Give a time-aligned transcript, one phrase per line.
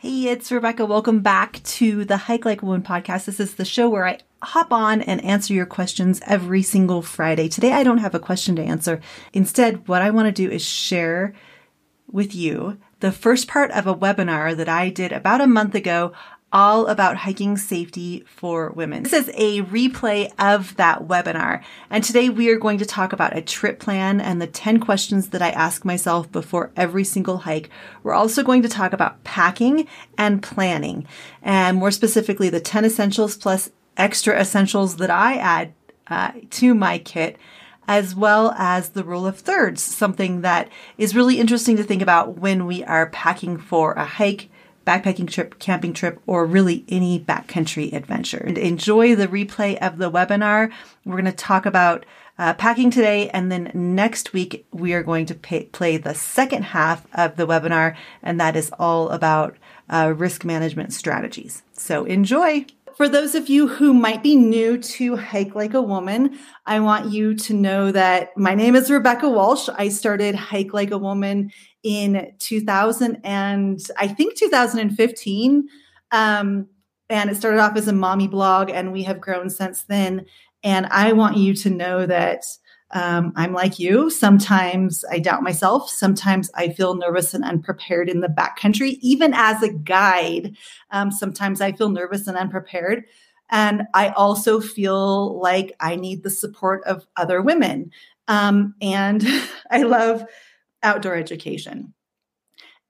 [0.00, 0.86] Hey, it's Rebecca.
[0.86, 3.24] Welcome back to the Hike Like a Woman podcast.
[3.24, 7.48] This is the show where I hop on and answer your questions every single Friday.
[7.48, 9.00] Today, I don't have a question to answer.
[9.32, 11.34] Instead, what I want to do is share
[12.08, 16.12] with you the first part of a webinar that I did about a month ago
[16.52, 19.02] all about hiking safety for women.
[19.02, 21.62] This is a replay of that webinar.
[21.90, 25.28] And today we are going to talk about a trip plan and the 10 questions
[25.28, 27.68] that I ask myself before every single hike.
[28.02, 31.06] We're also going to talk about packing and planning
[31.42, 35.74] and more specifically the 10 essentials plus extra essentials that I add
[36.06, 37.36] uh, to my kit
[37.86, 42.36] as well as the rule of thirds, something that is really interesting to think about
[42.36, 44.50] when we are packing for a hike
[44.88, 48.42] backpacking trip, camping trip, or really any backcountry adventure.
[48.46, 50.72] And enjoy the replay of the webinar.
[51.04, 52.06] We're going to talk about
[52.38, 56.62] uh, packing today, and then next week we are going to pay, play the second
[56.62, 59.58] half of the webinar, and that is all about
[59.90, 61.62] uh, risk management strategies.
[61.72, 62.64] So enjoy.
[62.96, 67.12] For those of you who might be new to Hike Like a Woman, I want
[67.12, 69.68] you to know that my name is Rebecca Walsh.
[69.68, 71.52] I started Hike Like a Woman
[71.88, 75.68] in 2000 and I think 2015.
[76.10, 76.66] Um,
[77.08, 80.26] and it started off as a mommy blog, and we have grown since then.
[80.62, 82.44] And I want you to know that
[82.90, 84.10] um, I'm like you.
[84.10, 85.88] Sometimes I doubt myself.
[85.88, 88.98] Sometimes I feel nervous and unprepared in the backcountry.
[89.00, 90.56] Even as a guide,
[90.90, 93.04] um, sometimes I feel nervous and unprepared.
[93.48, 97.92] And I also feel like I need the support of other women.
[98.26, 99.26] Um, and
[99.70, 100.26] I love
[100.82, 101.94] outdoor education.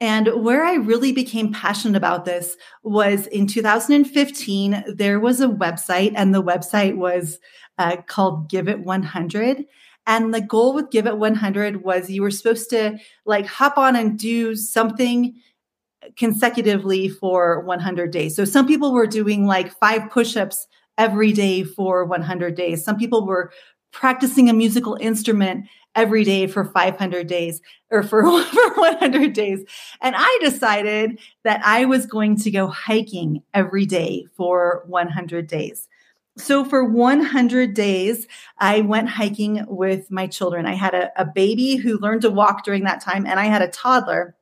[0.00, 4.84] And where I really became passionate about this was in 2015.
[4.94, 7.39] There was a website, and the website was
[7.78, 9.64] uh, called Give It 100.
[10.06, 13.97] And the goal with Give It 100 was you were supposed to like hop on
[13.97, 15.34] and do something
[16.16, 18.36] consecutively for 100 days.
[18.36, 20.66] So some people were doing like five push ups
[20.97, 22.84] every day for 100 days.
[22.84, 23.53] Some people were
[23.98, 25.66] practicing a musical instrument
[25.97, 27.60] every day for 500 days
[27.91, 29.64] or for, for 100 days.
[30.00, 35.88] And I decided that I was going to go hiking every day for 100 days.
[36.36, 40.65] So for 100 days, I went hiking with my children.
[40.65, 43.62] I had a, a baby who learned to walk during that time, and I had
[43.62, 44.36] a toddler.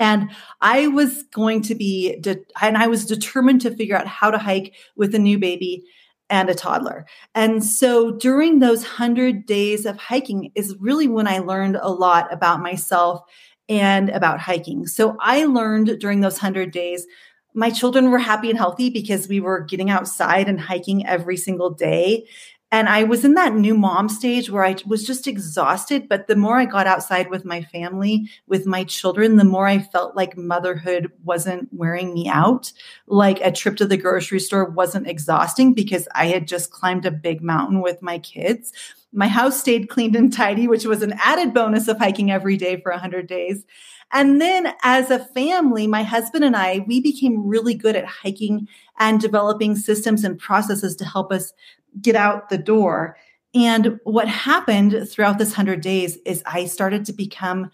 [0.00, 4.32] And I was going to be, de- and I was determined to figure out how
[4.32, 5.84] to hike with a new baby
[6.30, 7.06] and a toddler.
[7.34, 12.32] And so during those 100 days of hiking is really when I learned a lot
[12.32, 13.22] about myself
[13.68, 14.86] and about hiking.
[14.86, 17.06] So I learned during those 100 days
[17.54, 21.70] my children were happy and healthy because we were getting outside and hiking every single
[21.70, 22.28] day.
[22.70, 26.06] And I was in that new mom stage where I was just exhausted.
[26.06, 29.78] But the more I got outside with my family, with my children, the more I
[29.78, 32.70] felt like motherhood wasn't wearing me out.
[33.06, 37.10] Like a trip to the grocery store wasn't exhausting because I had just climbed a
[37.10, 38.72] big mountain with my kids.
[39.12, 42.78] My house stayed clean and tidy, which was an added bonus of hiking every day
[42.82, 43.64] for 100 days.
[44.12, 48.68] And then as a family, my husband and I, we became really good at hiking
[48.98, 51.52] and developing systems and processes to help us
[52.00, 53.16] get out the door.
[53.54, 57.70] And what happened throughout this 100 days is I started to become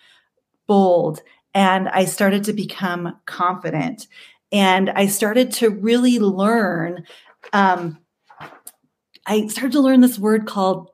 [0.67, 1.21] bold
[1.53, 4.07] and I started to become confident.
[4.53, 7.05] And I started to really learn.
[7.53, 7.99] Um,
[9.27, 10.91] I started to learn this word called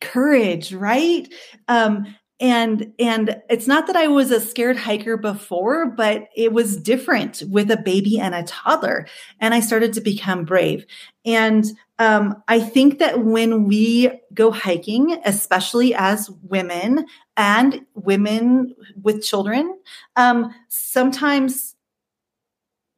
[0.00, 1.32] courage, right?
[1.68, 6.76] Um, and and it's not that i was a scared hiker before but it was
[6.76, 9.06] different with a baby and a toddler
[9.40, 10.84] and i started to become brave
[11.24, 11.66] and
[11.98, 17.04] um, i think that when we go hiking especially as women
[17.36, 19.78] and women with children
[20.16, 21.76] um, sometimes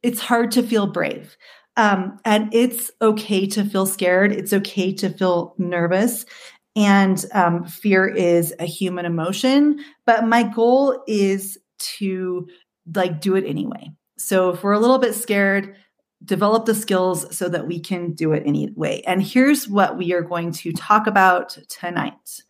[0.03, 1.37] it's hard to feel brave
[1.77, 4.33] um, and it's okay to feel scared.
[4.33, 6.27] It's okay to feel nervous.
[6.75, 12.47] And um, fear is a human emotion, but my goal is to
[12.95, 13.91] like do it anyway.
[14.19, 15.77] So if we're a little bit scared,
[16.25, 19.03] develop the skills so that we can do it anyway.
[19.07, 22.41] And here's what we are going to talk about tonight.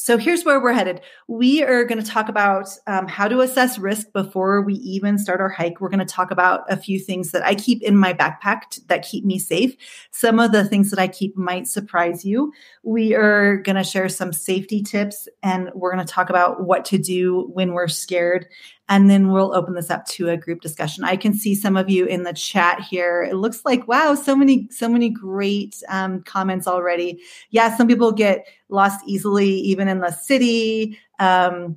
[0.00, 1.00] So here's where we're headed.
[1.26, 5.40] We are going to talk about um, how to assess risk before we even start
[5.40, 5.80] our hike.
[5.80, 8.82] We're going to talk about a few things that I keep in my backpack t-
[8.86, 9.74] that keep me safe.
[10.12, 12.52] Some of the things that I keep might surprise you.
[12.84, 16.84] We are going to share some safety tips and we're going to talk about what
[16.86, 18.46] to do when we're scared
[18.88, 21.90] and then we'll open this up to a group discussion i can see some of
[21.90, 26.22] you in the chat here it looks like wow so many so many great um,
[26.22, 27.20] comments already
[27.50, 31.76] yeah some people get lost easily even in the city um,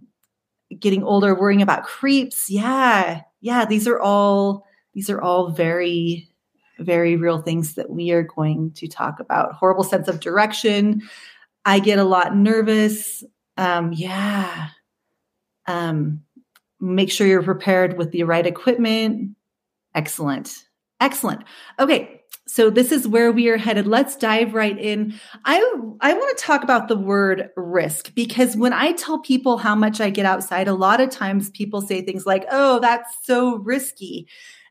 [0.79, 2.49] getting older, worrying about creeps.
[2.49, 3.21] Yeah.
[3.41, 3.65] Yeah.
[3.65, 6.29] These are all, these are all very,
[6.79, 9.53] very real things that we are going to talk about.
[9.53, 11.01] Horrible sense of direction.
[11.65, 13.23] I get a lot nervous.
[13.57, 14.69] Um, yeah.
[15.67, 16.21] Um,
[16.81, 19.35] make sure you're prepared with the right equipment.
[19.95, 20.65] Excellent.
[20.99, 21.43] Excellent.
[21.79, 22.17] Okay.
[22.47, 23.87] So this is where we are headed.
[23.87, 25.13] Let's dive right in.
[25.45, 25.57] I
[26.01, 30.01] I want to talk about the word risk because when I tell people how much
[30.01, 34.27] I get outside, a lot of times people say things like, "Oh, that's so risky."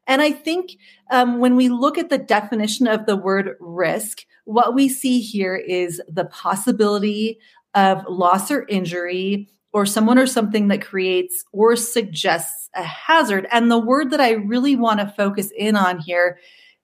[0.06, 0.72] And I think
[1.10, 5.56] um, when we look at the definition of the word risk, what we see here
[5.56, 7.38] is the possibility
[7.74, 13.46] of loss or injury or someone or something that creates or suggests a hazard.
[13.52, 16.38] And the word that I really want to focus in on here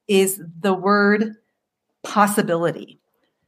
[0.08, 1.34] is the word
[2.02, 3.00] possibility.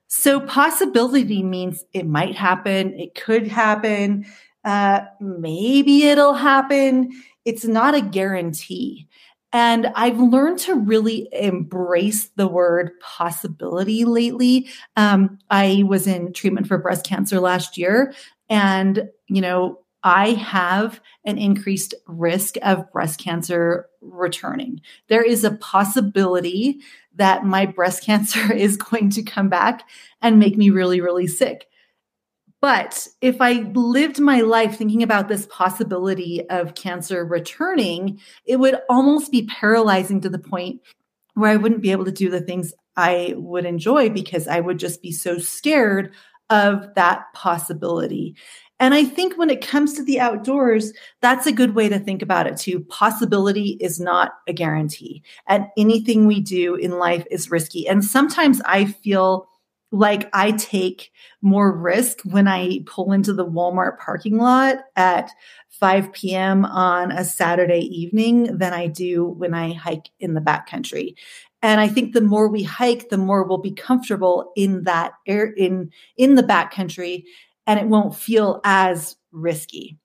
[0.09, 4.25] So, possibility means it might happen, it could happen,
[4.65, 7.11] uh, maybe it'll happen.
[7.45, 9.09] It's not a guarantee.
[9.53, 14.69] And I've learned to really embrace the word possibility lately.
[14.97, 18.13] Um, I was in treatment for breast cancer last year,
[18.49, 24.81] and, you know, I have an increased risk of breast cancer returning.
[25.09, 26.81] There is a possibility
[27.17, 29.83] that my breast cancer is going to come back
[30.23, 31.67] and make me really, really sick.
[32.61, 38.81] But if I lived my life thinking about this possibility of cancer returning, it would
[38.91, 40.81] almost be paralyzing to the point
[41.35, 44.79] where I wouldn't be able to do the things I would enjoy because I would
[44.81, 46.13] just be so scared
[46.51, 48.35] of that possibility.
[48.81, 52.23] And I think when it comes to the outdoors, that's a good way to think
[52.23, 52.81] about it too.
[52.85, 57.89] Possibility is not a guarantee, and anything we do in life is risky.
[57.89, 59.49] And sometimes I feel
[59.91, 65.31] like I take more risk when I pull into the Walmart parking lot at
[65.71, 66.65] 5 p.m.
[66.65, 71.15] on a Saturday evening than I do when I hike in the backcountry.
[71.63, 75.47] And I think the more we hike, the more we'll be comfortable in that air
[75.47, 77.25] in in the backcountry
[77.67, 79.99] and it won't feel as risky.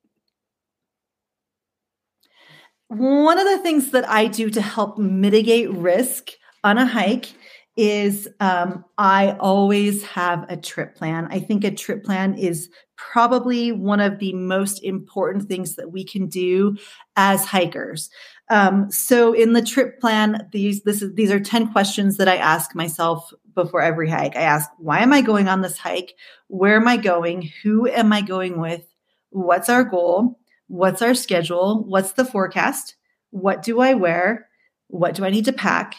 [2.88, 6.32] One of the things that I do to help mitigate risk
[6.64, 7.34] on a hike
[7.76, 11.28] is um, I always have a trip plan.
[11.32, 16.04] I think a trip plan is probably one of the most important things that we
[16.04, 16.78] can do
[17.16, 18.10] as hikers.
[18.50, 22.38] Um, so in the trip plan, these this is these are 10 questions that I
[22.38, 24.36] ask myself before every hike.
[24.36, 26.14] I ask, why am I going on this hike?
[26.48, 27.50] Where am I going?
[27.64, 28.84] Who am I going with?
[29.30, 30.40] What's our goal?
[30.68, 31.84] What's our schedule?
[31.86, 32.96] What's the forecast?
[33.32, 34.48] What do I wear?
[34.88, 35.96] What do I need to pack?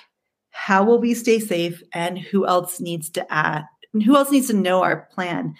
[0.64, 1.82] How will we stay safe?
[1.92, 3.64] And who else needs to add?
[3.92, 5.56] Who else needs to know our plan?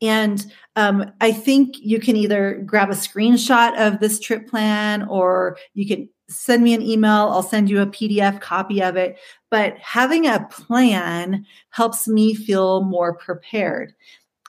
[0.00, 5.58] And um, I think you can either grab a screenshot of this trip plan or
[5.74, 7.28] you can send me an email.
[7.28, 9.18] I'll send you a PDF copy of it.
[9.50, 13.92] But having a plan helps me feel more prepared.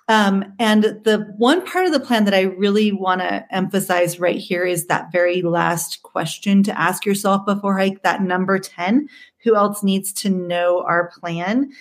[0.10, 4.38] Um, and the one part of the plan that I really want to emphasize right
[4.38, 9.10] here is that very last question to ask yourself before hike, that number 10
[9.44, 11.72] who else needs to know our plan?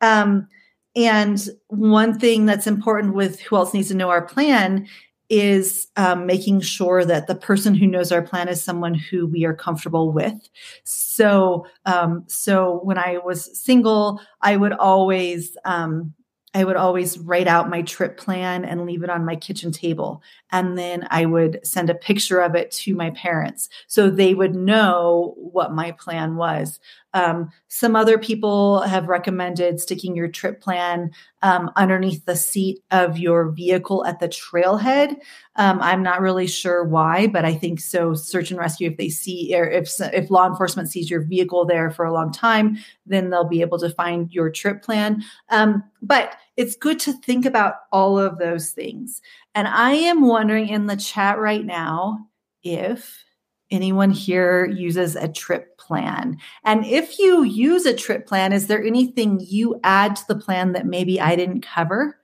[0.00, 0.48] Um,
[0.94, 4.88] and one thing that's important with who else needs to know our plan
[5.28, 9.44] is um, making sure that the person who knows our plan is someone who we
[9.44, 10.48] are comfortable with.
[10.84, 16.14] So, um, so when I was single, I would always um,
[16.56, 20.22] I would always write out my trip plan and leave it on my kitchen table.
[20.50, 24.54] And then I would send a picture of it to my parents so they would
[24.54, 26.80] know what my plan was.
[27.16, 33.16] Um, some other people have recommended sticking your trip plan um, underneath the seat of
[33.16, 35.16] your vehicle at the trailhead.
[35.56, 38.12] Um, I'm not really sure why, but I think so.
[38.12, 41.90] Search and rescue, if they see or if if law enforcement sees your vehicle there
[41.90, 45.24] for a long time, then they'll be able to find your trip plan.
[45.48, 49.22] Um, but it's good to think about all of those things.
[49.54, 52.28] And I am wondering in the chat right now
[52.62, 53.24] if
[53.70, 56.38] anyone here uses a trip plan?
[56.64, 60.72] And if you use a trip plan, is there anything you add to the plan
[60.72, 62.18] that maybe I didn't cover?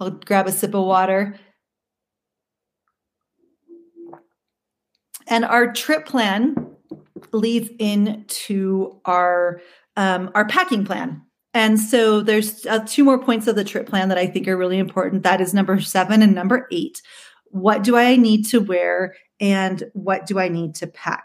[0.00, 1.38] I'll grab a sip of water.
[5.26, 6.76] And our trip plan
[7.32, 9.60] leads into our
[9.96, 11.22] um, our packing plan.
[11.54, 14.56] And so there's uh, two more points of the trip plan that I think are
[14.56, 15.24] really important.
[15.24, 17.02] That is number seven and number eight.
[17.50, 21.24] What do I need to wear and what do I need to pack?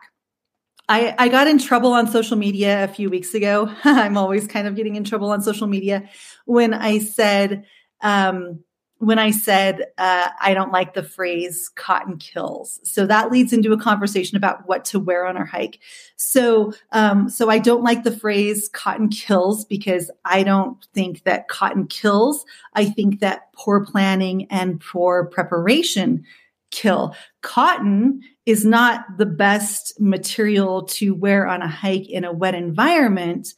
[0.89, 3.71] I, I got in trouble on social media a few weeks ago.
[3.83, 6.09] I'm always kind of getting in trouble on social media
[6.45, 7.65] when I said,
[8.01, 8.63] um,
[9.03, 12.79] when I said uh, I don't like the phrase cotton kills.
[12.83, 15.79] So that leads into a conversation about what to wear on our hike.
[16.15, 21.49] So, um, so I don't like the phrase cotton kills because I don't think that
[21.49, 22.45] cotton kills.
[22.73, 26.23] I think that poor planning and poor preparation
[26.71, 27.15] kill.
[27.41, 33.53] Cotton is not the best material to wear on a hike in a wet environment,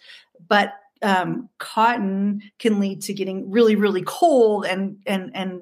[0.47, 0.73] but
[1.05, 5.61] um, cotton can lead to getting really, really cold and and and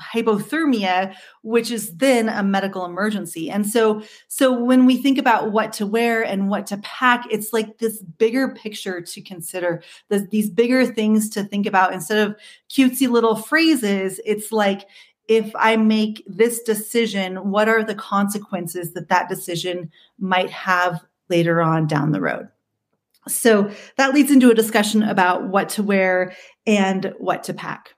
[0.00, 3.50] hypothermia which is then a medical emergency.
[3.50, 7.52] And so so when we think about what to wear and what to pack it's
[7.52, 9.82] like this bigger picture to consider.
[10.08, 11.92] The, these bigger things to think about.
[11.92, 12.36] Instead of
[12.68, 14.88] cutesy little phrases it's like
[15.28, 21.62] if i make this decision what are the consequences that that decision might have later
[21.62, 22.48] on down the road
[23.28, 26.34] so that leads into a discussion about what to wear
[26.66, 27.94] and what to pack.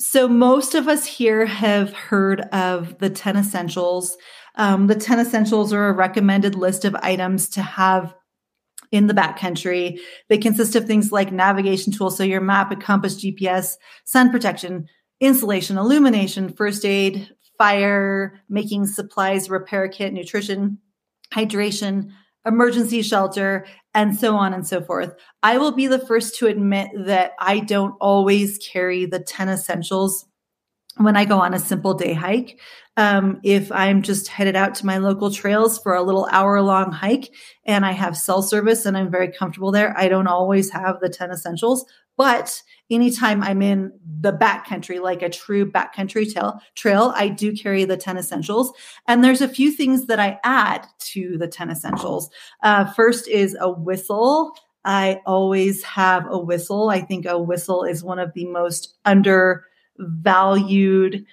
[0.00, 4.16] So, most of us here have heard of the 10 essentials.
[4.54, 8.14] Um, the 10 essentials are a recommended list of items to have
[8.92, 9.98] in the backcountry.
[10.28, 14.86] They consist of things like navigation tools, so your map, a compass, GPS, sun protection,
[15.20, 20.78] insulation, illumination, first aid, fire, making supplies, repair kit, nutrition,
[21.32, 22.10] hydration,
[22.46, 25.14] emergency shelter, and so on and so forth.
[25.42, 30.24] I will be the first to admit that I don't always carry the 10 essentials
[30.96, 32.60] when I go on a simple day hike.
[32.96, 36.90] Um, if I'm just headed out to my local trails for a little hour long
[36.90, 37.32] hike
[37.64, 41.08] and I have cell service and I'm very comfortable there, I don't always have the
[41.08, 41.84] 10 essentials.
[42.18, 47.84] But anytime I'm in the backcountry, like a true backcountry trail, trail, I do carry
[47.84, 48.72] the 10 essentials.
[49.06, 52.28] And there's a few things that I add to the 10 essentials.
[52.62, 54.52] Uh, first is a whistle.
[54.84, 56.90] I always have a whistle.
[56.90, 61.24] I think a whistle is one of the most undervalued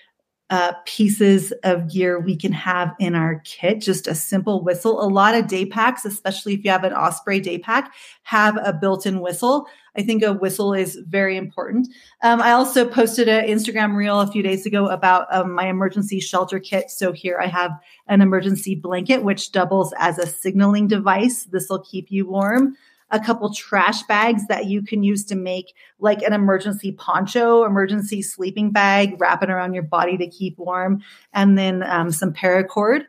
[0.50, 3.82] uh, pieces of gear we can have in our kit.
[3.82, 5.02] Just a simple whistle.
[5.02, 8.72] A lot of day packs, especially if you have an Osprey day pack, have a
[8.72, 9.68] built in whistle.
[9.98, 11.88] I think a whistle is very important.
[12.22, 16.20] Um, I also posted an Instagram reel a few days ago about um, my emergency
[16.20, 16.92] shelter kit.
[16.92, 17.72] So here I have
[18.08, 21.46] an emergency blanket, which doubles as a signaling device.
[21.46, 22.76] This will keep you warm
[23.12, 28.22] a couple trash bags that you can use to make like an emergency poncho, emergency
[28.22, 31.02] sleeping bag, wrap it around your body to keep warm,
[31.34, 33.06] and then um, some paracord.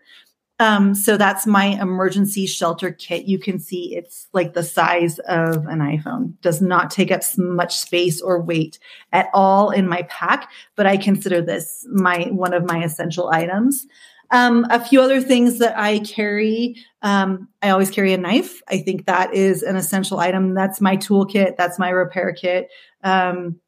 [0.59, 3.27] Um, so that's my emergency shelter kit.
[3.27, 7.77] You can see it's like the size of an iPhone, does not take up much
[7.77, 8.79] space or weight
[9.13, 13.87] at all in my pack, but I consider this my one of my essential items.
[14.31, 16.77] Um, a few other things that I carry.
[17.03, 18.61] Um, I always carry a knife.
[18.69, 20.55] I think that is an essential item.
[20.55, 21.57] That's my toolkit.
[21.57, 22.69] That's my repair kit.
[23.05, 23.61] Um,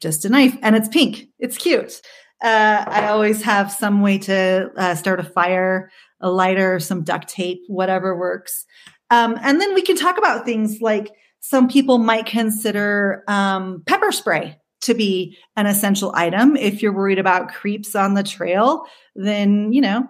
[0.00, 1.26] just a knife, and it's pink.
[1.38, 2.00] It's cute.
[2.42, 7.28] Uh, I always have some way to uh, start a fire, a lighter, some duct
[7.28, 8.66] tape, whatever works.
[9.10, 11.10] Um, and then we can talk about things like
[11.40, 16.56] some people might consider um, pepper spray to be an essential item.
[16.56, 20.08] If you're worried about creeps on the trail, then, you know,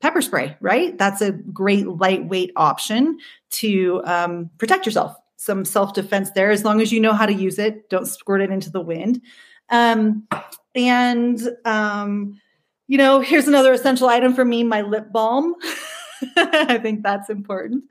[0.00, 0.98] pepper spray, right?
[0.98, 3.18] That's a great lightweight option
[3.50, 5.16] to um, protect yourself.
[5.36, 7.88] Some self defense there, as long as you know how to use it.
[7.88, 9.20] Don't squirt it into the wind.
[9.68, 10.26] Um,
[10.74, 12.40] and, um,
[12.88, 15.54] you know, here's another essential item for me my lip balm.
[16.36, 17.84] I think that's important.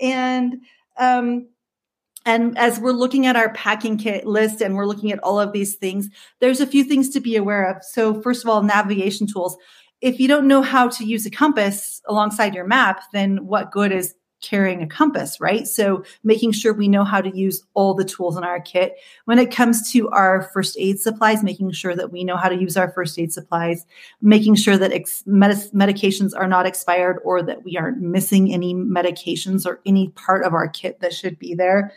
[0.00, 0.60] And,
[0.98, 1.48] um,
[2.24, 5.52] and as we're looking at our packing kit list and we're looking at all of
[5.52, 6.08] these things,
[6.40, 7.82] there's a few things to be aware of.
[7.84, 9.56] So, first of all, navigation tools.
[10.00, 13.92] If you don't know how to use a compass alongside your map, then what good
[13.92, 15.66] is carrying a compass, right?
[15.66, 18.96] So making sure we know how to use all the tools in our kit.
[19.24, 22.60] When it comes to our first aid supplies, making sure that we know how to
[22.60, 23.86] use our first aid supplies,
[24.20, 28.74] making sure that ex- med- medications are not expired or that we aren't missing any
[28.74, 31.92] medications or any part of our kit that should be there.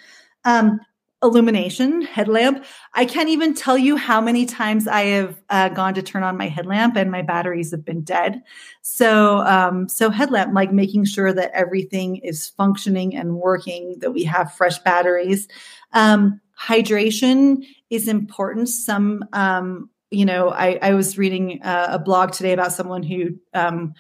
[0.46, 0.80] Um,
[1.26, 2.64] illumination headlamp.
[2.94, 6.38] I can't even tell you how many times I have uh, gone to turn on
[6.38, 8.42] my headlamp and my batteries have been dead.
[8.82, 14.24] So, um, so headlamp, like making sure that everything is functioning and working, that we
[14.24, 15.48] have fresh batteries.
[15.94, 18.70] Um, hydration is important.
[18.70, 23.40] Some, um, you know, I, I was reading uh, a blog today about someone who,
[23.54, 23.94] um,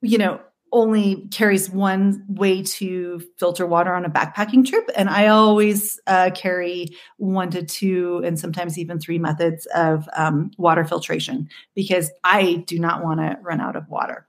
[0.00, 0.40] you know,
[0.72, 4.88] only carries one way to filter water on a backpacking trip.
[4.96, 10.50] And I always uh, carry one to two and sometimes even three methods of um,
[10.56, 14.26] water filtration because I do not want to run out of water.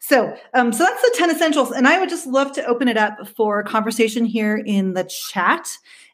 [0.00, 1.70] So, um, so that's the 10 essentials.
[1.70, 5.68] And I would just love to open it up for conversation here in the chat.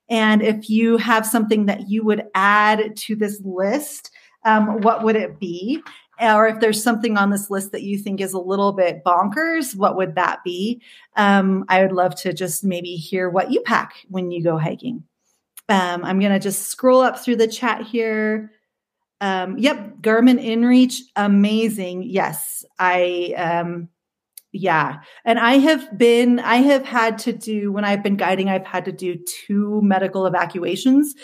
[0.09, 4.11] And if you have something that you would add to this list,
[4.45, 5.83] um, what would it be?
[6.21, 9.77] Or if there's something on this list that you think is a little bit bonkers,
[9.77, 10.81] what would that be?
[11.17, 15.05] Um, I would love to just maybe hear what you pack when you go hiking.
[15.69, 18.53] Um, I'm going to just scroll up through the chat here.
[19.21, 22.05] Um, yep, Garmin InReach, amazing.
[22.05, 23.89] Yes, I um,
[24.57, 25.01] yeah.
[25.25, 28.85] And I have been, I have had to do, when I've been guiding, I've had
[28.87, 31.15] to do two medical evacuations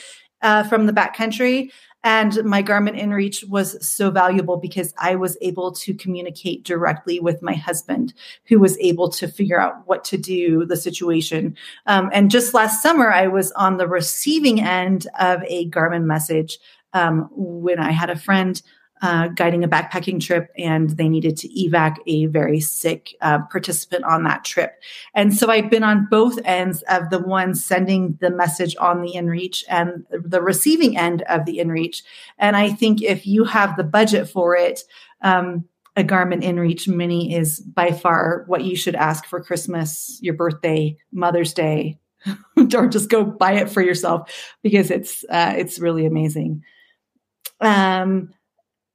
[0.42, 1.70] uh, from the backcountry.
[2.04, 7.42] And my Garmin InReach was so valuable because I was able to communicate directly with
[7.42, 8.12] my husband,
[8.46, 11.56] who was able to figure out what to do, the situation.
[11.86, 16.58] Um, and just last summer, I was on the receiving end of a Garmin message
[16.92, 18.60] um, when I had a friend
[19.02, 24.04] uh, guiding a backpacking trip and they needed to evac a very sick uh, participant
[24.04, 24.80] on that trip.
[25.12, 29.14] And so I've been on both ends of the one sending the message on the
[29.14, 32.02] inReach and the receiving end of the inReach.
[32.38, 34.84] And I think if you have the budget for it,
[35.20, 35.64] um,
[35.96, 40.96] a Garmin InReach Mini is by far what you should ask for Christmas, your birthday,
[41.12, 41.98] Mother's Day,
[42.56, 44.30] or just go buy it for yourself
[44.62, 46.62] because it's uh, it's really amazing.
[47.60, 48.32] Um,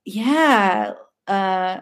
[0.07, 0.93] yeah.
[1.27, 1.81] Uh,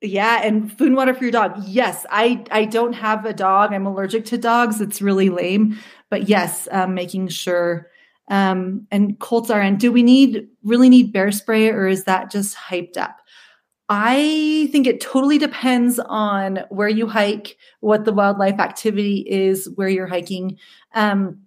[0.00, 1.54] yeah, and food and water for your dog.
[1.64, 3.72] Yes, I I don't have a dog.
[3.72, 4.80] I'm allergic to dogs.
[4.80, 5.78] It's really lame,
[6.10, 7.88] but yes, um, making sure.
[8.28, 9.76] Um, and Colts are in.
[9.76, 13.18] Do we need really need bear spray, or is that just hyped up?
[13.88, 19.88] I think it totally depends on where you hike, what the wildlife activity is, where
[19.88, 20.58] you're hiking.
[20.94, 21.42] Um,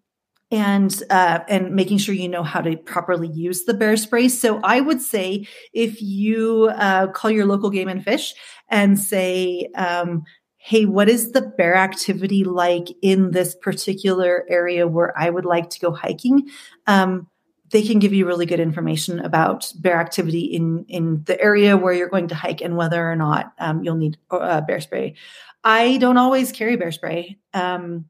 [0.51, 4.27] and uh, and making sure you know how to properly use the bear spray.
[4.29, 8.33] So I would say if you uh, call your local game and fish
[8.69, 10.23] and say, um,
[10.57, 15.69] "Hey, what is the bear activity like in this particular area where I would like
[15.71, 16.49] to go hiking?"
[16.85, 17.27] Um,
[17.71, 21.93] they can give you really good information about bear activity in in the area where
[21.93, 25.15] you're going to hike and whether or not um, you'll need uh, bear spray.
[25.63, 27.39] I don't always carry bear spray.
[27.53, 28.05] Um,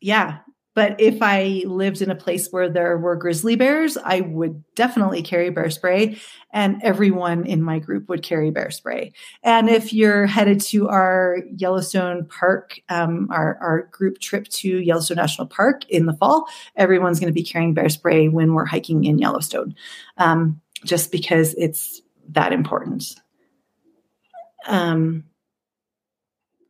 [0.00, 0.38] yeah,
[0.80, 5.20] but if I lived in a place where there were grizzly bears, I would definitely
[5.20, 6.18] carry bear spray,
[6.54, 9.12] and everyone in my group would carry bear spray.
[9.42, 15.18] And if you're headed to our Yellowstone Park, um, our, our group trip to Yellowstone
[15.18, 19.04] National Park in the fall, everyone's going to be carrying bear spray when we're hiking
[19.04, 19.74] in Yellowstone,
[20.16, 23.04] um, just because it's that important.
[24.66, 25.24] Um,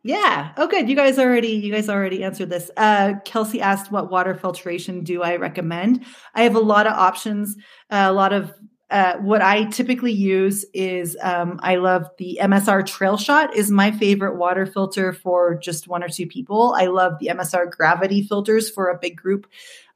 [0.02, 0.52] yeah.
[0.56, 0.88] Oh, good.
[0.88, 2.70] You guys already you guys already answered this.
[2.76, 7.56] Uh, Kelsey asked, "What water filtration do I recommend?" I have a lot of options.
[7.90, 8.54] Uh, a lot of
[8.90, 13.92] uh, what I typically use is um, I love the MSR Trail Shot is my
[13.92, 16.74] favorite water filter for just one or two people.
[16.76, 19.46] I love the MSR Gravity filters for a big group.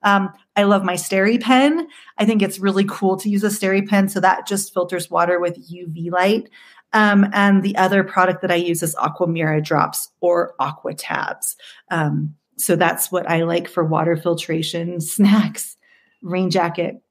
[0.05, 1.87] Um, I love my SteriPen.
[2.19, 5.57] I think it's really cool to use a SteriPen, so that just filters water with
[5.73, 6.51] UV light.
[6.95, 11.57] Um, and the other product that I use is Aquamira drops or Aquatabs.
[11.91, 15.77] Um, so that's what I like for water filtration, snacks,
[16.23, 17.03] rain jacket,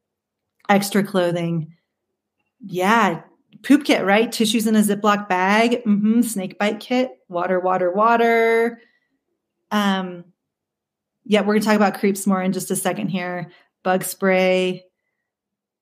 [0.70, 1.76] extra clothing.
[2.66, 3.22] Yeah,
[3.62, 4.32] poop kit, right?
[4.32, 6.22] Tissues in a Ziploc bag, mm-hmm.
[6.22, 8.80] snake bite kit, water, water, water.
[9.70, 10.24] Um,
[11.26, 13.52] yeah, we're gonna talk about creeps more in just a second here.
[13.84, 14.86] Bug spray.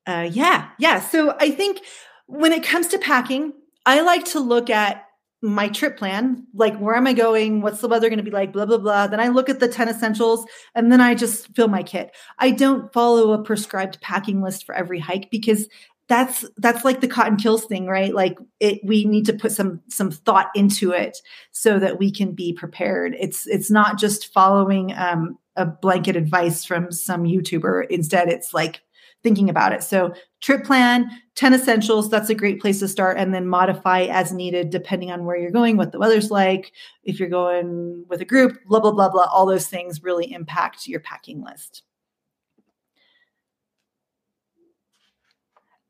[0.08, 1.00] Uh, yeah, yeah.
[1.00, 1.82] So I think
[2.26, 3.54] when it comes to packing,
[3.86, 5.06] I like to look at
[5.42, 7.62] my trip plan, like where am I going?
[7.62, 8.54] What's the weather going to be like?
[8.54, 9.08] Blah, blah, blah.
[9.08, 12.16] Then I look at the 10 essentials and then I just fill my kit.
[12.38, 15.68] I don't follow a prescribed packing list for every hike because
[16.12, 19.80] that's that's like the cotton kills thing right like it we need to put some
[19.88, 21.20] some thought into it
[21.54, 26.66] so that we can be prepared it's it's not just following um, a blanket advice
[26.66, 28.82] from some youtuber instead it's like
[29.24, 29.84] thinking about it.
[29.84, 34.32] So, trip plan, 10 essentials, that's a great place to start, and then modify as
[34.32, 36.72] needed depending on where you're going, what the weather's like,
[37.04, 39.28] if you're going with a group, blah, blah, blah, blah.
[39.32, 41.84] All those things really impact your packing list.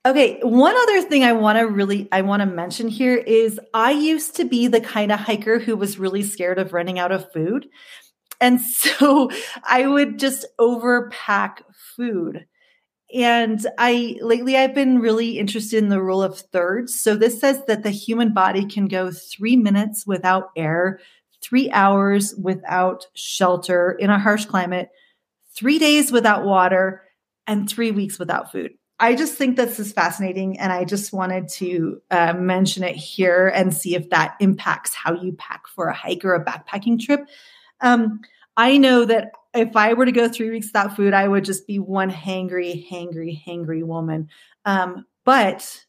[0.04, 3.92] Okay, one other thing I want to really I want to mention here is I
[3.92, 7.32] used to be the kind of hiker who was really scared of running out of
[7.32, 7.68] food.
[8.40, 9.30] And so
[9.64, 11.60] I would just overpack
[11.96, 12.48] food.
[13.14, 17.00] And I lately I've been really interested in the rule of thirds.
[17.00, 21.00] So this says that the human body can go three minutes without air,
[21.42, 24.90] three hours without shelter in a harsh climate,
[25.54, 27.04] three days without water,
[27.48, 28.72] and three weeks without food.
[29.00, 33.48] I just think this is fascinating, and I just wanted to uh, mention it here
[33.48, 37.28] and see if that impacts how you pack for a hike or a backpacking trip.
[37.82, 38.22] Um,
[38.58, 41.68] I know that if I were to go three weeks without food, I would just
[41.68, 44.30] be one hangry, hangry, hangry woman.
[44.66, 45.86] Um, but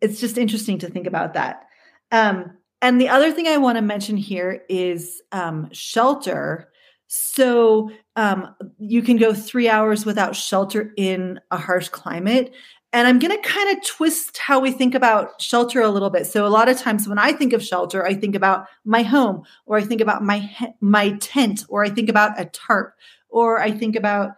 [0.00, 1.64] it's just interesting to think about that.
[2.12, 6.70] Um, and the other thing I want to mention here is um, shelter.
[7.08, 12.52] So um, you can go three hours without shelter in a harsh climate.
[12.92, 16.26] And I'm going to kind of twist how we think about shelter a little bit.
[16.26, 19.42] So a lot of times when I think of shelter, I think about my home,
[19.66, 22.94] or I think about my my tent, or I think about a tarp,
[23.28, 24.30] or I think about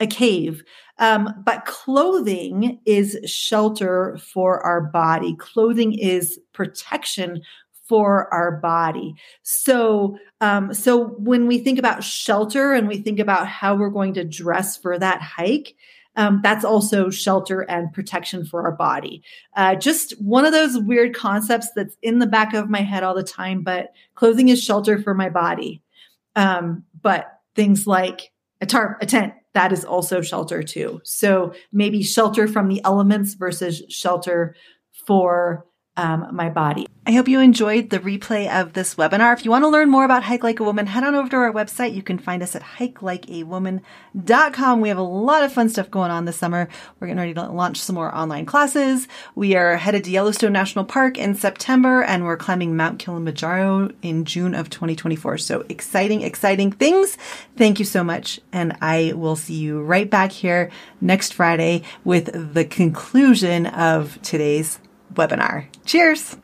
[0.00, 0.64] a cave.
[0.98, 5.36] Um, but clothing is shelter for our body.
[5.36, 7.42] Clothing is protection
[7.86, 9.14] for our body.
[9.42, 14.14] So, um, so when we think about shelter and we think about how we're going
[14.14, 15.74] to dress for that hike,
[16.16, 19.22] um, that's also shelter and protection for our body.
[19.56, 23.14] Uh, just one of those weird concepts that's in the back of my head all
[23.14, 23.62] the time.
[23.62, 25.82] But clothing is shelter for my body.
[26.36, 31.00] Um, but things like a tarp, a tent, that is also shelter too.
[31.04, 34.54] So maybe shelter from the elements versus shelter
[35.06, 35.66] for
[36.00, 36.88] um, my body.
[37.06, 39.34] I hope you enjoyed the replay of this webinar.
[39.34, 41.36] If you want to learn more about Hike Like a Woman, head on over to
[41.36, 41.94] our website.
[41.94, 44.80] You can find us at hikelikeawoman.com.
[44.80, 46.70] We have a lot of fun stuff going on this summer.
[46.98, 49.08] We're getting ready to launch some more online classes.
[49.34, 54.24] We are headed to Yellowstone National Park in September and we're climbing Mount Kilimanjaro in
[54.24, 55.36] June of 2024.
[55.38, 57.18] So exciting, exciting things.
[57.56, 58.40] Thank you so much.
[58.52, 64.78] And I will see you right back here next Friday with the conclusion of today's
[65.14, 65.66] webinar.
[65.84, 66.40] Cheers!